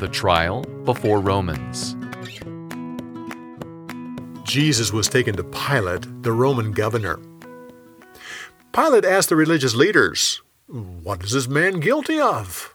[0.00, 1.94] The trial before Romans.
[4.44, 7.20] Jesus was taken to Pilate, the Roman governor.
[8.72, 12.74] Pilate asked the religious leaders, What is this man guilty of?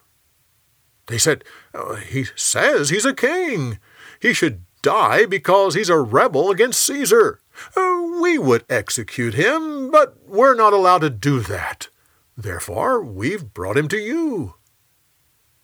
[1.06, 1.42] They said,
[1.74, 3.80] uh, He says he's a king.
[4.20, 7.40] He should die because he's a rebel against Caesar.
[7.76, 11.88] Uh, we would execute him, but we're not allowed to do that.
[12.36, 14.54] Therefore, we've brought him to you.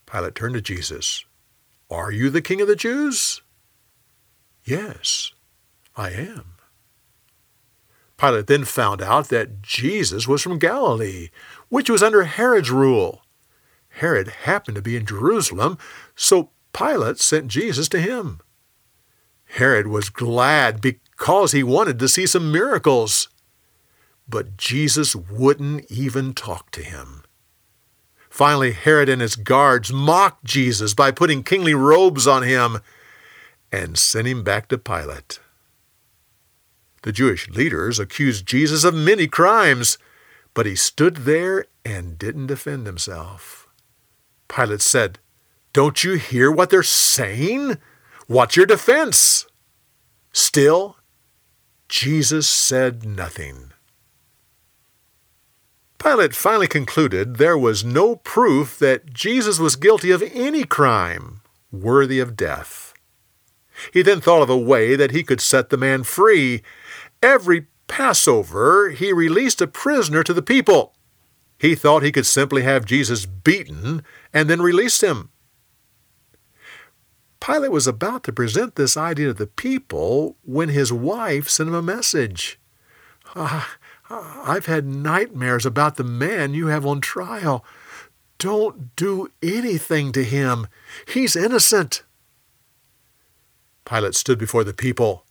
[0.07, 1.25] Pilate turned to Jesus.
[1.93, 3.43] Are you the king of the Jews?
[4.65, 5.33] Yes,
[5.95, 6.55] I am.
[8.17, 11.29] Pilate then found out that Jesus was from Galilee,
[11.69, 13.21] which was under Herod's rule.
[13.91, 15.77] Herod happened to be in Jerusalem,
[16.17, 18.41] so Pilate sent Jesus to him.
[19.45, 23.29] Herod was glad because he wanted to see some miracles.
[24.27, 27.25] But Jesus wouldn't even talk to him.
[28.33, 32.79] Finally, Herod and his guards mocked Jesus by putting kingly robes on him
[33.71, 35.39] and sent him back to Pilate.
[37.03, 39.99] The Jewish leaders accused Jesus of many crimes,
[40.55, 43.69] but he stood there and didn't defend himself.
[44.49, 45.19] Pilate said,
[45.75, 47.77] Don't you hear what they're saying?
[48.29, 49.47] What's your defense?
[50.33, 50.97] Still,
[51.87, 53.72] Jesus said nothing.
[56.03, 62.19] Pilate finally concluded there was no proof that Jesus was guilty of any crime worthy
[62.19, 62.93] of death.
[63.93, 66.63] He then thought of a way that he could set the man free.
[67.23, 70.93] Every Passover, he released a prisoner to the people.
[71.57, 75.31] He thought he could simply have Jesus beaten and then release him.
[77.39, 81.75] Pilate was about to present this idea to the people when his wife sent him
[81.77, 82.59] a message.
[83.37, 83.77] Ah,
[84.13, 87.65] I've had nightmares about the man you have on trial.
[88.39, 90.67] Don't do anything to him.
[91.09, 92.03] He's innocent.
[93.85, 95.25] Pilate stood before the people.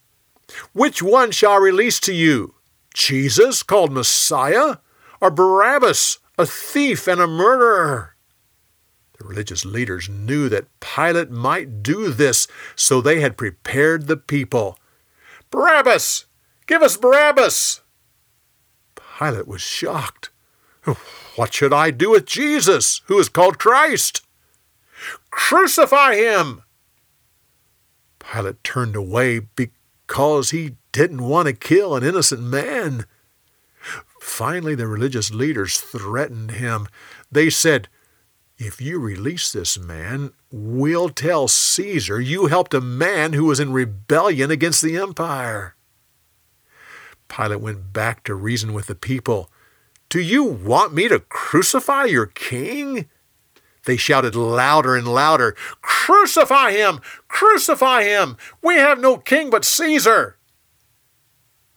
[0.74, 2.56] Which one shall I release to you?
[2.94, 4.78] Jesus, called Messiah,
[5.20, 8.16] or Barabbas, a thief and a murderer?
[9.20, 14.80] The religious leaders knew that Pilate might do this, so they had prepared the people.
[15.52, 16.26] Barabbas!
[16.66, 17.81] Give us Barabbas!
[19.22, 20.32] Pilate was shocked.
[21.36, 24.26] What should I do with Jesus, who is called Christ?
[25.30, 26.64] Crucify him!
[28.20, 33.06] Pilate turned away because he didn't want to kill an innocent man.
[34.20, 36.88] Finally, the religious leaders threatened him.
[37.32, 37.90] They said,
[38.58, 43.72] If you release this man, we'll tell Caesar you helped a man who was in
[43.72, 45.76] rebellion against the empire.
[47.32, 49.50] Pilate went back to reason with the people.
[50.10, 53.08] Do you want me to crucify your king?
[53.86, 57.00] They shouted louder and louder, Crucify him!
[57.30, 58.38] Crucify him!
[58.62, 60.38] We have no king but Caesar!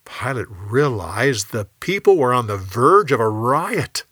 [0.04, 4.04] Pilate realized the people were on the verge of a riot.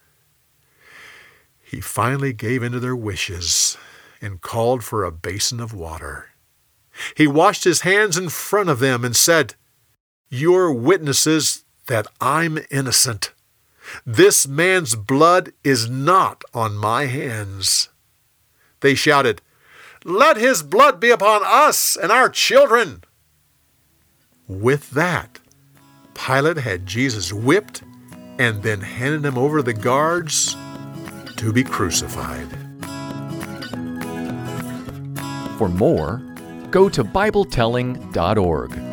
[1.61, 3.77] He finally gave in to their wishes
[4.21, 6.31] and called for a basin of water.
[7.17, 9.55] He washed his hands in front of them and said,
[10.33, 13.33] you're witnesses that I'm innocent.
[14.07, 17.91] This man's blood is not on my hands.
[18.81, 19.43] They shouted,
[20.05, 23.05] Let his blood be upon us and our children.
[24.49, 25.39] With that,
[26.15, 27.83] Pilate had Jesus whipped
[28.39, 30.57] and then handed him over to the guards
[31.37, 32.49] to be crucified.
[35.59, 36.23] For more,
[36.71, 38.92] go to BibleTelling.org.